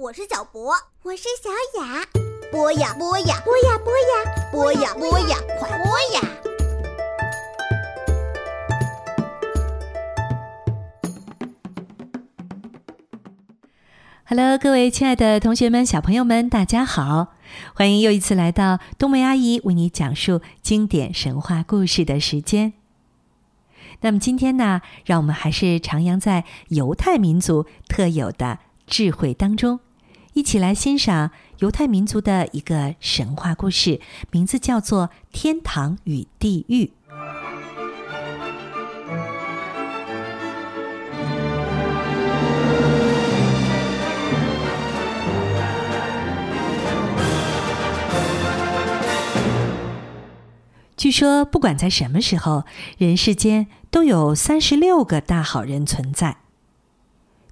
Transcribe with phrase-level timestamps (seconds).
[0.00, 0.72] 我是小博，
[1.02, 1.50] 我是小
[1.82, 2.06] 雅。
[2.52, 6.20] 播呀播呀，播呀播呀，播呀播呀，快播呀
[14.26, 17.34] ！Hello，各位亲爱的同学们、小朋友们，大家好！
[17.74, 22.74] 欢迎又一次来到冬梅阿姨为你讲述经典神话故事的时间。
[24.02, 29.80] 那么今天呢，让我们还是徜徉在犹太民族特有的智慧当中。
[30.38, 36.84] 一起来欣赏犹太民族的一个神话故事，名字叫做《天堂与地狱》。
[50.96, 52.62] 据说，不管在什么时候，
[52.96, 56.36] 人世间都有三十六个大好人存在。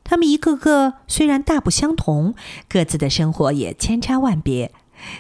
[0.09, 2.37] 他们一个个虽然大不相同，
[2.69, 4.71] 各自的生活也千差万别，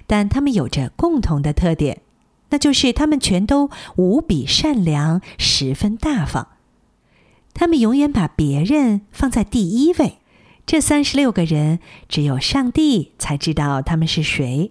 [0.07, 2.03] 但他们有着共同的特点，
[2.51, 6.47] 那就是他们全都无比善良，十分大方。
[7.53, 10.19] 他们永远把别人放在第一位。
[10.65, 14.71] 这三十六个人，只有上帝才知道他们是谁。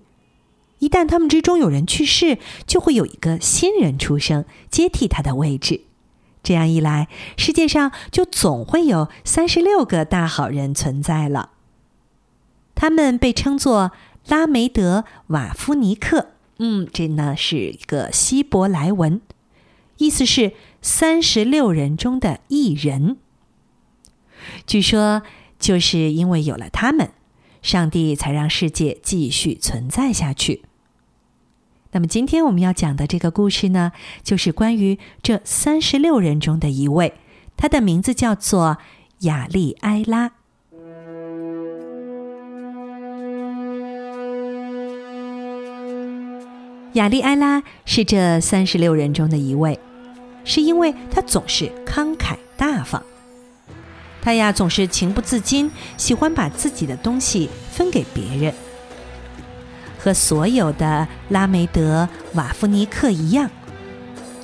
[0.79, 5.81] 一旦他们之中有人去世，就会有一个新人出生，接替他的位置。
[6.45, 11.49] 这样一来，世界上就总会有三十六个大好人存在了。
[12.75, 13.91] 他们被称作
[14.27, 16.27] 拉梅德瓦夫尼克。
[16.59, 19.19] 嗯，这呢是一个希伯来文，
[19.97, 23.17] 意思是三十六人中的一人。
[24.67, 25.23] 据说，
[25.57, 27.09] 就是因为有了他们，
[27.63, 30.63] 上帝才让世界继续存在下去。
[31.95, 37.13] 那么今天我们要讲的这个故事呢，就是关于这三十六人中的一位，
[37.55, 38.75] 他的名字叫做
[39.19, 40.33] 亚利埃拉。
[46.95, 49.79] 亚利埃拉是这三十六人中的一位，
[50.43, 53.01] 是因为他总是慷慨大方，
[54.21, 58.53] 他呀总是情不自禁，喜欢把自己的东西分给别人。
[60.05, 63.49] 和所有的拉梅德瓦夫尼克一样，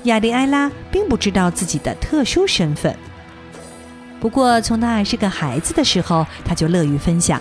[0.06, 2.96] 亚利埃拉并不知道自己的特殊身份。
[4.20, 7.40] 不过，从他还是个孩子的时候，他就乐于分享，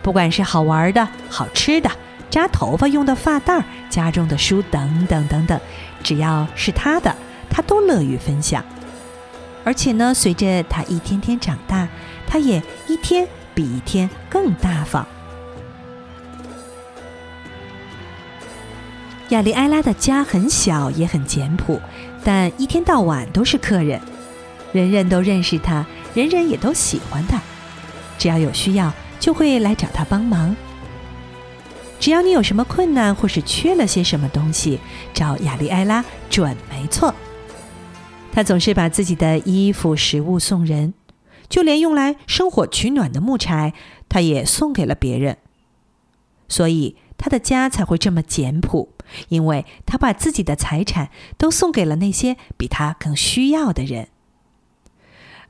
[0.00, 1.90] 不管是好玩的、好吃的、
[2.30, 5.60] 扎头发用的发带、家中的书等等等等，
[6.02, 7.14] 只要是他的，
[7.50, 8.64] 他都乐于分享。
[9.64, 11.86] 而且呢，随着他一天天长大，
[12.26, 15.06] 他也一天比一天更大方。
[19.30, 21.80] 亚利埃拉的家很小，也很简朴，
[22.24, 24.00] 但一天到晚都是客人，
[24.72, 27.40] 人人都认识他，人人也都喜欢他。
[28.18, 30.54] 只要有需要，就会来找他帮忙。
[32.00, 34.80] 只要你有什么困难，或是缺了些什么东西，
[35.14, 37.14] 找亚利埃拉准没错。
[38.32, 40.92] 他总是把自己的衣服、食物送人，
[41.48, 43.74] 就连用来生火取暖的木柴，
[44.08, 45.38] 他也送给了别人。
[46.48, 46.96] 所以。
[47.22, 48.94] 他的家才会这么简朴，
[49.28, 54.08] 因为他把自己的财产都送给了那些比他更需要的人。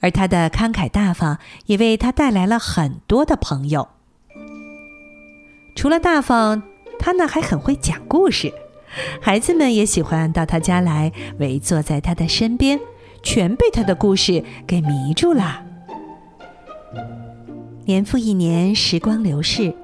[0.01, 3.89] 而他的慷慨大方也为他带来了很多的朋友。
[5.77, 6.63] 除了大方，
[6.99, 8.53] 他呢还很会讲故事，
[9.21, 12.81] 孩子们也喜欢到他家来围坐在他的身边，
[13.23, 15.63] 全被他的故事给迷住了。
[17.85, 19.75] 年复一年，时光流逝。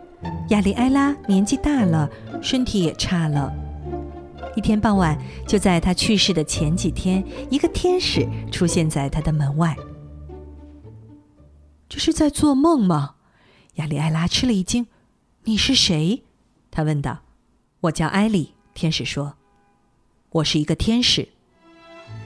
[0.48, 2.08] 亚利埃拉年纪大了，
[2.41, 3.53] 身体也差了。
[4.56, 9.77] 一天傍晚，就在他去世的前几天，一个天使出现在他的门外。
[11.89, 13.15] 这是在做梦吗？
[13.75, 14.87] 亚利埃拉吃了一惊。
[15.44, 16.25] “你是谁？”
[16.72, 17.21] 他问道。
[17.83, 19.34] “我叫埃里。”天使说。
[20.33, 21.28] “我是一个天使。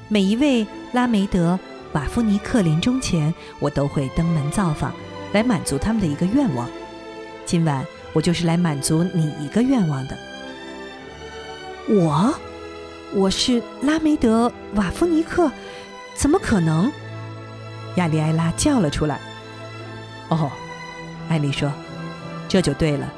[0.09, 1.59] 每一位拉梅德
[1.93, 4.95] 瓦夫尼克临终前，我都会登门造访，
[5.33, 6.67] 来满足他们的一个愿望。
[7.45, 10.19] 今晚。”我就是来满足你一个愿望的。
[11.89, 12.33] 我，
[13.13, 15.51] 我是拉梅德瓦夫尼克，
[16.15, 16.91] 怎么可能？
[17.97, 19.21] 亚利埃拉叫了出来。
[20.29, 20.51] 哦，
[21.29, 21.73] 艾丽说，
[22.49, 23.13] 这就对了。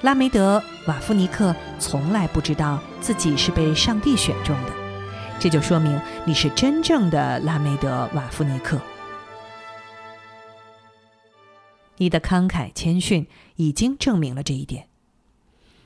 [0.00, 4.72] 拉梅德瓦夫尼克从来不知道自己是被上帝选中的，
[5.38, 8.80] 这就说明你是真正的拉梅德瓦夫尼克。
[11.98, 14.88] 你的慷慨谦逊已经证明了这一点。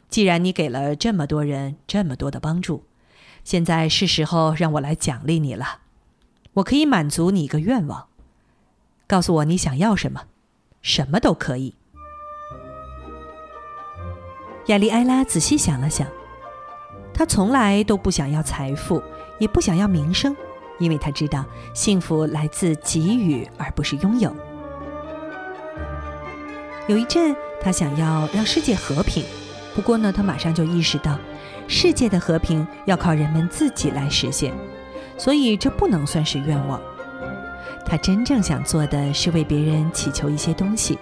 [0.09, 2.85] 既然你给了这么多人这么多的帮助，
[3.45, 5.81] 现在是时候让我来奖励你了。
[6.55, 8.07] 我可以满足你一个愿望，
[9.07, 10.23] 告诉我你想要什么，
[10.81, 11.75] 什么都可以。
[14.67, 16.09] 亚利埃拉仔细想了想，
[17.13, 19.03] 他从来都不想要财富，
[19.39, 20.35] 也不想要名声，
[20.79, 21.45] 因为他知道
[21.75, 24.35] 幸福来自给予，而不是拥有。
[26.89, 29.25] 有一阵，他想要让世界和平，
[29.77, 31.19] 不过呢，他马上就意识到，
[31.69, 34.55] 世界的和平要靠人们自己来实现，
[35.19, 36.81] 所以这不能算是愿望。
[37.85, 40.99] 他真正想做的是为别人祈求一些东西，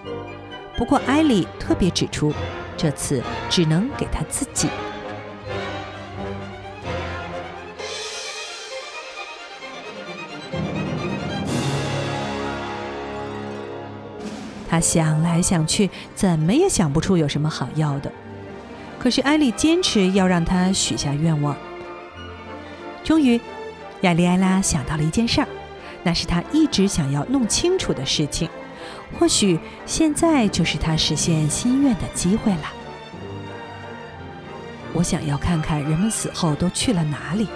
[0.77, 2.33] 不过艾莉特别指出。
[2.77, 4.67] 这次只能给他自己。
[14.67, 18.11] 他想来想去，怎么也想不出有什么好要的。
[19.05, 21.55] 可是艾丽坚持要让他许下愿望。
[23.03, 23.39] 终于，
[24.01, 25.47] 亚丽埃拉想到了一件事儿，
[26.01, 28.49] 那是他一直想要弄清楚的事情。
[29.19, 32.63] 或许现在就是他实现心愿的机会了。
[34.91, 37.47] 我想要看看人们死后都去了哪里，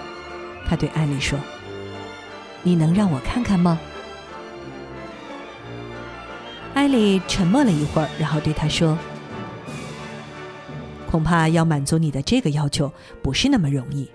[0.67, 1.39] 他对艾丽说
[2.61, 3.79] ：“你能让我看看吗？”
[6.75, 8.95] 艾丽沉默了一会儿，然后对他说
[11.09, 12.91] ：“恐怕要满足你的这个要求
[13.23, 14.07] 不是那么容易。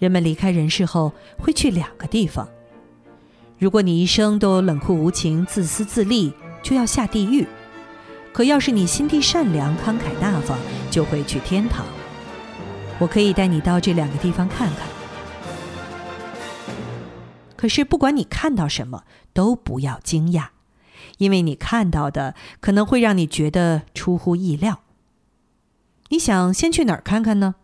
[0.00, 2.48] 人们离开人世后会去两个地方。”
[3.56, 6.32] 如果你一生都冷酷无情、自私自利，
[6.62, 7.44] 就要下地狱；
[8.32, 10.58] 可要是你心地善良、慷慨大方，
[10.90, 11.84] 就会去天堂。
[12.98, 14.88] 我可以带你到这两个地方看看。
[17.54, 20.46] 可是不管你看到什么，都不要惊讶，
[21.18, 24.80] 因为你看到的可能会让你觉得出乎意料。
[26.10, 27.56] 你想先去哪儿看看呢？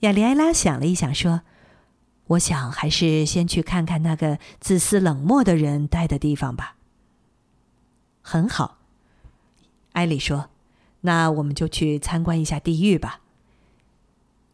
[0.00, 1.40] 亚利埃拉想了一想，说。
[2.28, 6.76] 我想还是先去看看那个自私冷漠的人待的地方吧。
[8.22, 8.78] 很好，
[9.92, 10.48] 艾莉说
[11.02, 13.20] ：“那我们就去参观一下地狱吧。”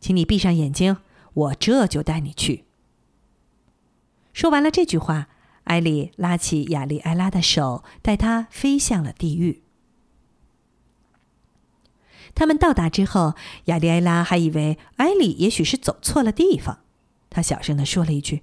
[0.00, 0.96] 请你闭上眼睛，
[1.34, 2.64] 我这就带你去。
[4.32, 5.28] 说完了这句话，
[5.64, 9.62] 艾莉拉起亚丽埃拉的手，带她飞向了地狱。
[12.34, 13.34] 他们到达之后，
[13.64, 16.78] 亚丽埃拉还以为艾莉也许是走错了地方。
[17.30, 18.42] 他小声的说了一句：“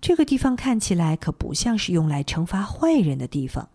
[0.00, 3.68] 这个地方看起来可不像是用来惩罚坏人的地方。”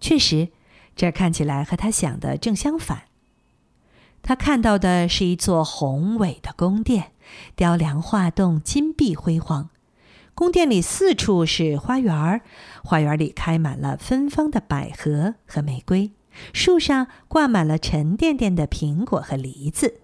[0.00, 0.48] 确实，
[0.96, 3.02] 这看起来和他想的正相反。
[4.22, 7.12] 他看到的是一座宏伟的宫殿，
[7.54, 9.70] 雕梁画栋，金碧辉煌。
[10.34, 12.40] 宫殿里四处是花园，
[12.82, 16.12] 花园里开满了芬芳的百合和玫瑰，
[16.52, 20.00] 树上挂满了沉甸甸的苹果和梨子。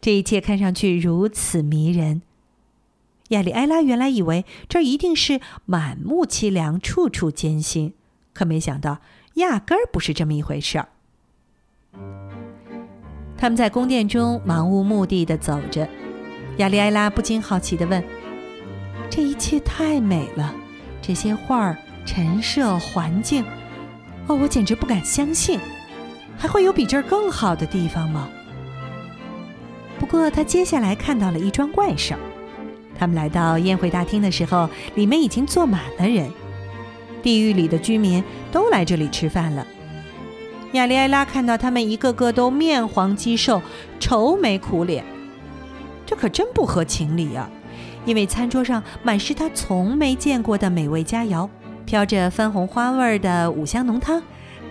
[0.00, 2.22] 这一切看上去如此迷人。
[3.28, 7.94] 亚里埃拉原来以为这一定是满目凄凉、处处艰辛，
[8.34, 8.98] 可没想到
[9.34, 10.88] 压根儿不是这么一回事儿。
[13.36, 15.88] 他们在宫殿中漫无目的的走着，
[16.58, 18.04] 亚里埃拉不禁好奇的问
[19.10, 20.54] ：“这一切太美了，
[21.00, 23.44] 这些画儿、陈设、环境，
[24.26, 25.60] 哦，我简直不敢相信，
[26.38, 28.28] 还会有比这儿更好的地方吗？”
[29.98, 32.20] 不过，他接下来看到了一桩怪事儿。
[32.98, 36.30] 他们来到宴会大厅的时候，里面已经坐满了人。
[37.22, 38.22] 地狱里的居民
[38.52, 39.66] 都来这里吃饭了。
[40.72, 43.62] 亚利埃拉看到他们一个个都面黄肌瘦、
[43.98, 45.04] 愁眉苦脸，
[46.04, 47.48] 这可真不合情理呀！
[48.04, 51.48] 因为餐桌上满是他从没见过的美味佳肴，
[51.84, 54.22] 飘着番红花味儿的五香浓汤。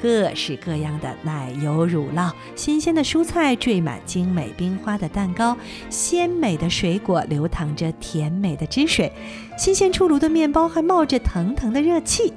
[0.02, 5.56] 各式各样的奶油乳酪，新鲜的蔬菜缀满精美冰花的蛋糕，
[5.90, 9.10] 鲜美的水果流淌着甜美的汁水，
[9.58, 12.34] 新鲜出炉的面包还冒着腾腾的热气。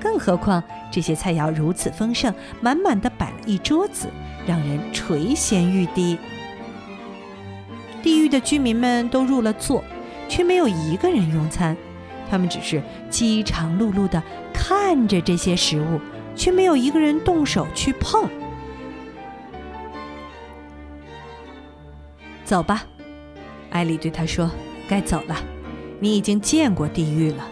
[0.00, 4.08] 更何况这些菜肴如此丰盛，满满的摆了一桌子，
[4.44, 6.18] 让人垂涎欲滴。
[8.02, 9.84] 地狱的居民们都入了座，
[10.28, 11.76] 却没有一个人用餐，
[12.32, 14.22] 他们只是饥肠辘辘地
[14.54, 16.00] 看着这些食物。
[16.34, 18.26] 却没有一个人动手去碰。
[22.42, 22.84] 走吧，
[23.68, 24.50] 艾丽对他说
[24.88, 25.36] ：“该走了，
[26.00, 27.46] 你已经见过地狱了。”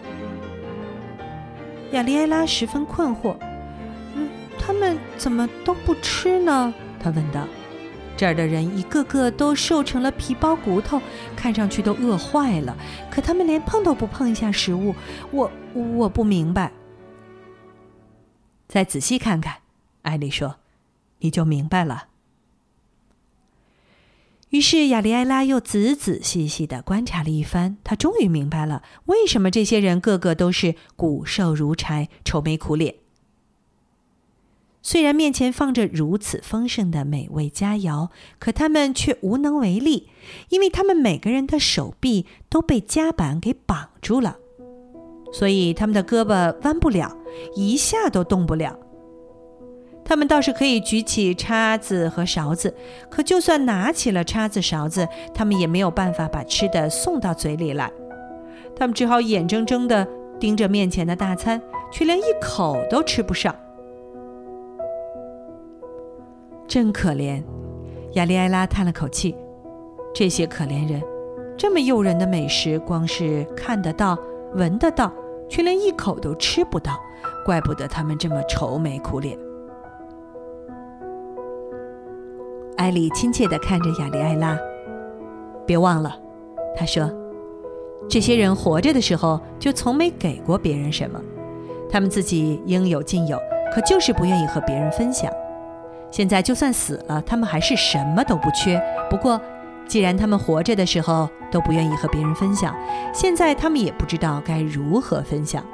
[1.93, 3.37] 亚利埃拉十分困惑
[4.17, 7.47] ：“嗯，他们怎么都不吃呢？”他问道。
[8.21, 11.01] 这儿的人一个个都瘦成了皮包骨头，
[11.35, 12.77] 看上去都饿坏了，
[13.11, 14.95] 可他们连碰都不碰一下食物。
[15.31, 16.71] 我我不明白。
[18.69, 19.61] 再仔细看看，
[20.03, 20.57] 艾丽说
[21.21, 22.09] ：“你就明白了。”
[24.51, 32.97] 于是亚利埃拉又仔仔细细的观察了一番，他终于明白了为什么这些人个个都是骨瘦如柴、愁眉苦脸。
[34.83, 38.09] 虽然面前放着如此丰盛的美味佳肴，
[38.39, 40.09] 可他们却无能为力，
[40.49, 44.39] 因为他们每个人的手臂都被夹板给绑住了，
[45.33, 47.15] 所以他们的胳膊弯不了，
[47.55, 48.79] 一下都动不了。
[50.03, 52.75] 他们倒是可以举起叉子和勺子，
[53.11, 57.93] 可就算拿起了叉子、勺子，他们也没有办法把吃的送到嘴里来。
[58.75, 60.09] 他们只好眼睁睁地
[60.41, 61.61] 盯着面前的大餐，
[61.93, 63.55] 却连一口都吃不上。
[66.71, 67.43] 真可怜，
[68.13, 69.35] 亚利埃拉叹了口气。
[70.15, 71.03] 这些可怜人，
[71.57, 74.17] 这么诱人的美食，光是看得到、
[74.55, 75.13] 闻得到，
[75.49, 76.93] 却连一口都吃不到，
[77.45, 79.37] 怪不得他们这么愁眉苦脸。
[82.77, 84.57] 艾丽亲切地看着亚利埃拉，
[85.67, 86.17] 别忘了，
[86.77, 87.11] 他说
[88.09, 91.21] ：“这些人活着的时候就从没给过别人什么，
[91.91, 93.37] 他们自己应有尽有，
[93.75, 95.29] 可就是不愿意和别人分享。”
[96.11, 98.81] 现在就算死了，他们还是什么都不缺。
[99.09, 99.41] 不过，
[99.87, 102.75] 既然他们活着的时候都不愿意和别人分享，
[103.13, 105.65] 现在他们也不知道该如何分享。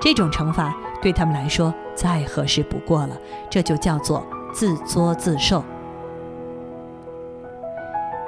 [0.00, 3.16] 这种惩罚对他们来说再合适不过了，
[3.48, 5.62] 这就叫做自作自受。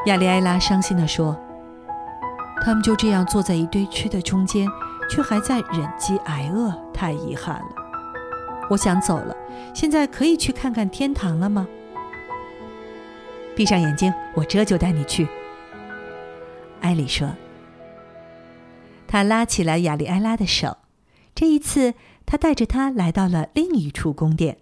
[0.06, 1.36] 亚利埃拉伤心地说
[2.64, 4.68] ：“他们就这样坐在一堆吃的中间，
[5.08, 7.81] 却还在忍饥挨饿，太遗憾了。”
[8.72, 9.36] 我想走了，
[9.74, 11.68] 现在可以去看看天堂了吗？
[13.54, 15.28] 闭上眼睛，我这就带你去。”
[16.80, 17.30] 艾莉说。
[19.06, 20.78] 他拉起了亚利埃拉的手，
[21.34, 21.92] 这一次
[22.24, 24.56] 他带着她来到了另一处宫殿，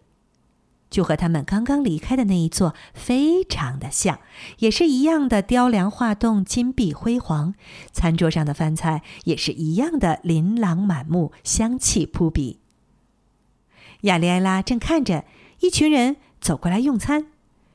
[0.90, 4.18] 就和他们刚刚离开的那一座非常的像，
[4.58, 7.54] 也是一样的雕梁画栋、金碧辉煌，
[7.92, 12.59] 餐桌上的饭菜也是一样的琳琅满目、香气扑鼻。
[14.02, 15.24] 亚利埃拉正看着
[15.60, 17.26] 一群人走过来用餐，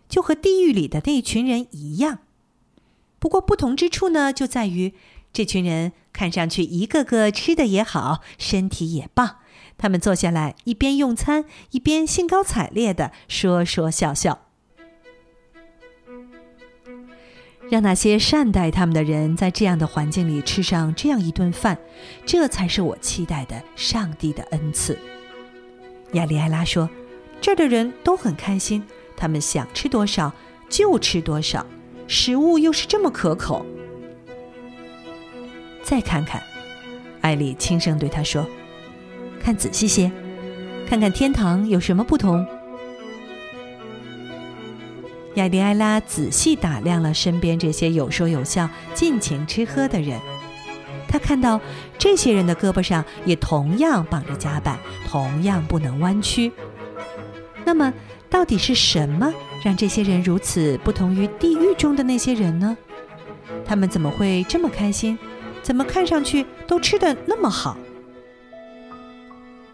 [0.07, 2.19] 就和地狱里的那一群人一样。
[3.19, 4.93] 不过不同之处呢，就在于
[5.33, 9.37] 这群人看上去一个个吃的也好，身体也棒。
[9.77, 14.41] 他们坐下来，一边用餐，一边兴高采烈的说说笑笑。
[17.69, 21.79] 让那些善待他们的人在这样的环境里吃上这样一顿饭，
[22.25, 24.97] 这才是我期待的上帝的恩赐。
[26.13, 26.89] 亚利埃拉说
[27.41, 28.83] ：“这儿的人都很开心，
[29.17, 30.31] 他们想吃多少
[30.69, 31.65] 就吃多少，
[32.07, 33.65] 食物又是这么可口。”
[35.83, 36.41] 再看看，
[37.21, 38.47] 艾丽轻声对他说
[39.39, 40.11] ：“看仔细些，
[40.87, 42.45] 看看天堂有什么不同。”
[45.35, 50.19] 亚利埃拉仔细打量了身边这些有说有笑、尽情吃喝的人。
[51.15, 51.61] 他看到
[51.97, 56.51] 这些人的胳膊上也同样绑着夹板，同样不能弯曲。
[57.63, 57.93] 那么，
[58.29, 62.75] 到底是什么让这些人如此不同于地狱中的那些人呢？
[63.65, 65.17] 他们怎么会这么开心？
[65.63, 67.77] 怎么看上去都吃得那么好？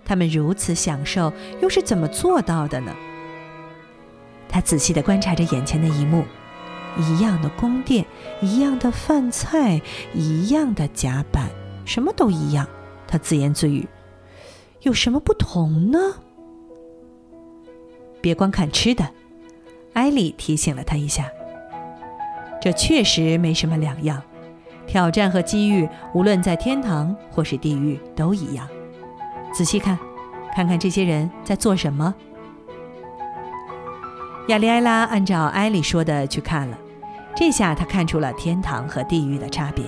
[0.06, 2.96] 他们如此享受，又是怎么做到的呢？
[4.48, 6.24] 他仔细地观察着眼前的一幕。
[6.98, 8.06] 一样的宫殿，
[8.42, 9.82] 一样的饭菜，
[10.14, 11.50] 一样的甲板，
[11.86, 12.68] 什么都一样。
[13.08, 13.88] 他自言自语
[14.82, 16.00] ：“有什么不同呢？”
[18.22, 19.10] 别光看吃的，
[19.94, 21.30] 艾莉提醒了他一下。
[22.62, 24.22] 这确实没什么两样。
[24.88, 28.68] 挑战和机遇，无论在天堂或是地狱都一样。
[29.54, 29.98] 仔细看，
[30.54, 32.14] 看看这些人在做什么。
[34.48, 36.78] 亚利埃拉按照艾莉说的去看了，
[37.36, 39.86] 这下他看出了天堂和地狱的差别，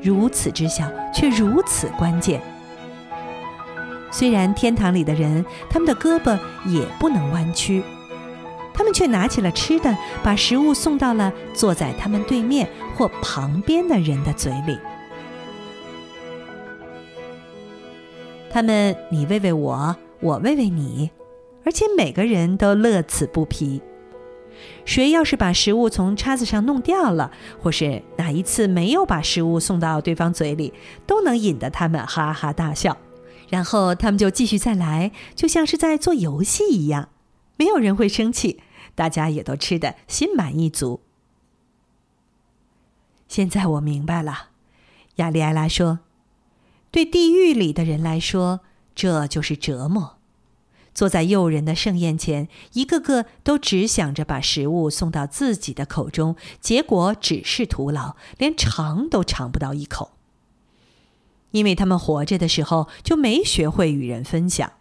[0.00, 2.40] 如此之小却如此关键。
[4.10, 7.82] 虽然天堂里的人他们的胳膊也不能弯曲，
[8.72, 14.78] 他们却拿起了吃的，把食物送到了坐在他们对面或旁边的人的嘴里。
[18.50, 21.10] 他们你喂喂我，我喂喂你。
[21.64, 23.82] 而且每个人都乐此不疲。
[24.84, 30.72] 谁要是把食物从叉子上弄掉了，或是哪一次没有把食物送到对方嘴里，
[31.06, 32.96] 都能引得他们哈哈大笑。
[33.48, 37.10] 然后他们就继续再来，就像是在做游戏一样。
[37.56, 38.60] 没有人会生气，
[38.94, 41.00] 大家也都吃得心满意足。
[43.28, 44.48] 现在我明白了，
[45.16, 46.00] 亚利埃拉说
[46.90, 48.60] ：“对地狱里的人来说，
[48.94, 50.15] 这就是折磨。”
[50.96, 60.12] 坐在诱人的盛宴前，一个个都只想着把食物送到自己的口中，结果只是徒劳，连尝都尝不到一口。
[61.50, 64.72] 因为他们活着的时候就没学会与人分享，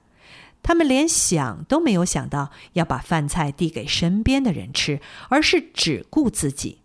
[0.63, 6.79] 他们连想都没有想到要把饭菜递给身边的人吃，而是只顾自己。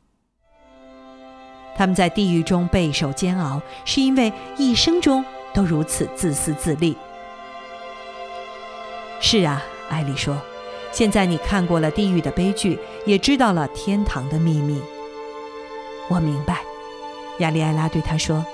[1.76, 6.96] 他们在地狱中备受煎熬，是因为一生中都如此自私自利。
[9.20, 10.40] 是啊，艾丽说
[10.90, 14.80] ：“现在你看过了地狱的悲剧，也知道了天堂的秘密。”
[16.08, 16.60] 我明白，
[17.38, 18.44] 亚利埃拉对他说：“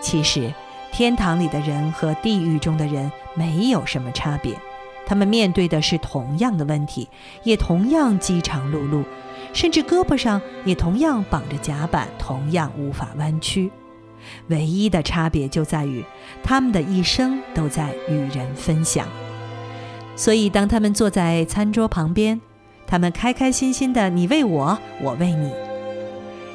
[0.00, 0.52] 其实。”
[0.92, 4.58] 天堂里的人和地狱中的人没有什么差别，
[5.06, 7.08] 他们面对的是同样的问题，
[7.44, 9.04] 也同样饥肠辘辘，
[9.52, 13.70] 甚至胳膊上也同样绑着甲板，同样无法弯曲。
[14.48, 16.04] 唯一的差别就在于，
[16.42, 19.06] 他们的一生都在与人分享。
[20.20, 22.38] 所以，当他们坐在餐桌旁边，
[22.86, 25.50] 他们开开心心的，你为我，我为你。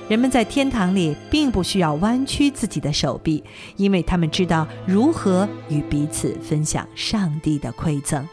[0.07, 3.43] 人们在天堂里并不需要弯曲自己的手臂，
[3.75, 8.29] 因为他们知道如何与彼此分享上帝的馈赠。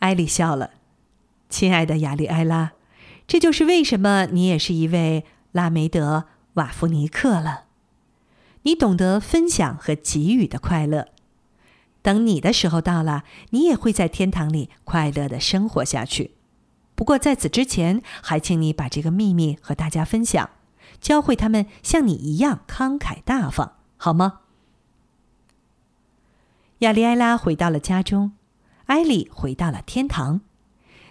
[0.00, 0.70] 艾莉笑了，
[1.48, 2.72] 亲爱的亚利埃拉，
[3.28, 7.66] 这就是为什么你也是一位拉梅德瓦夫尼克了。
[8.62, 11.06] 你懂得分享和给予的快乐。
[12.08, 16.30] 等你的时候到了，你也会在天堂里快乐的生活下去。
[16.94, 20.48] 不过在此之前，还请你把这个秘密和大家分享，
[21.02, 24.40] 教会他们像你一样慷慨大方，好吗？
[26.78, 28.32] 亚利埃拉回到了家中，
[28.86, 30.40] 埃里回到了天堂。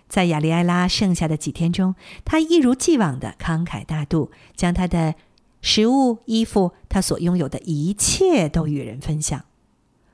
[0.09, 1.93] 在亚利埃拉剩下的几天中，
[2.25, 5.13] 他一如既往的慷慨大度，将他的
[5.61, 9.43] 食物、衣服，他所拥有的一切都与人分享。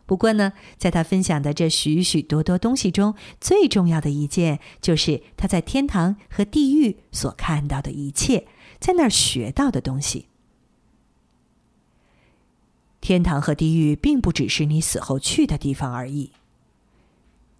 [0.05, 8.45] 不过呢，在他分享的这许许多多东西中，最重要的一件就是他在天堂和地狱所看到的一切，
[8.79, 10.27] 在那儿学到的东西。
[12.99, 16.31] 天堂和地狱并不只是你死后去的地方而已。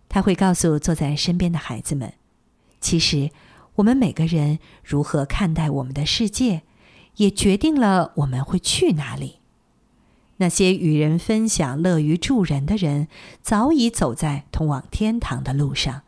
[0.10, 2.14] 他会告诉坐在身边的孩子们，
[2.80, 3.32] 其实
[3.76, 6.62] 我们每个人如何看待我们的世界，
[7.16, 9.40] 也决定了我们会去哪里。
[10.38, 13.08] 那些与人分享、乐于助人的人，
[13.42, 16.02] 早已走在通往天堂的路上；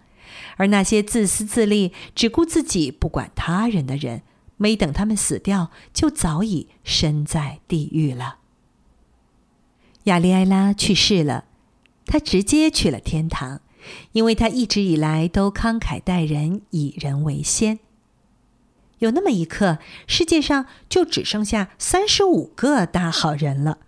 [0.58, 4.24] 而那些自私自利、只顾自己不管他人的人，
[4.58, 8.38] 没等他们死掉，就早已身在地狱了。
[10.06, 11.46] 亚利埃拉去世了，
[12.06, 13.62] 他直接去了天堂，
[14.12, 17.80] 因为他一直以来都慷慨待人，以人为先。
[19.00, 23.80] 有那么一刻，世界上就只剩下三十五个大好人了。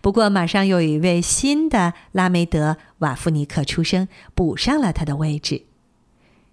[0.00, 5.64] 不过，马上又有一位新的拉梅德瓦夫尼克出生，补上了他的位置。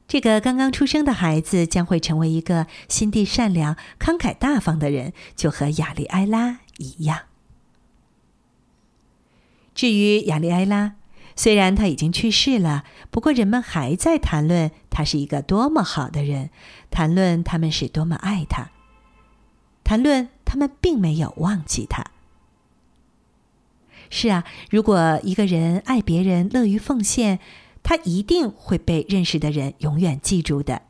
[0.08, 7.20] 这个刚刚出生的孩子将会成为一个心地善良、慷慨大方的人，就和亚利埃拉一样。
[9.74, 10.96] 至于亚利埃拉，
[11.38, 16.50] 虽然他已经去世了，不过人们还在谈论他是一个多么好的人，
[16.90, 18.72] 谈论他们是多么爱他，
[19.86, 22.11] 谈论他们并没有忘记他。
[24.12, 27.40] 是啊，如果一个人爱别人、乐于奉献，
[27.82, 30.82] 他一定会被认识的人永远记住的。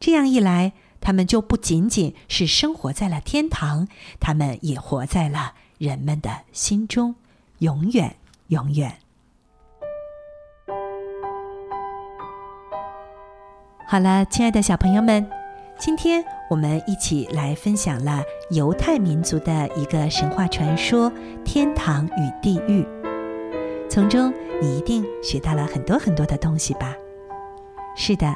[0.00, 3.86] 这样一来，他们就不仅仅是生活在了天堂，
[4.18, 7.16] 他们也活在了人们的心中，
[7.58, 8.98] 永远、永远。
[13.86, 15.30] 好了，亲爱的小朋友们，
[15.78, 18.22] 今天我们一起来分享了。
[18.50, 21.12] 犹太民族的一个神话传说——
[21.44, 22.86] 天堂与地狱，
[23.88, 26.94] 从中你一定学到了很多很多的东西吧？
[27.94, 28.34] 是的，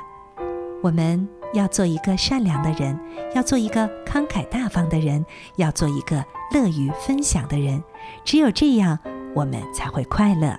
[0.83, 2.98] 我们要做一个善良的人，
[3.35, 5.25] 要做一个慷慨大方的人，
[5.57, 6.22] 要做一个
[6.53, 7.83] 乐于分享的人。
[8.25, 8.98] 只有这样，
[9.35, 10.55] 我们才会快乐。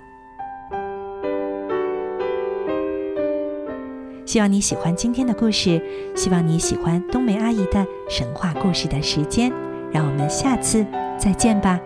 [4.34, 5.80] 希望你喜欢今天的故事，
[6.16, 9.52] 希望你喜欢冬梅阿姨的神话故事的时间，
[9.92, 10.84] 让我们下次
[11.16, 11.78] 再见吧。